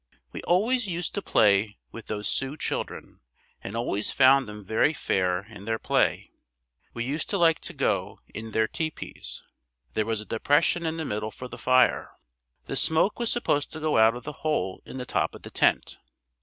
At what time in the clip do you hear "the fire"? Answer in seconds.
11.47-12.13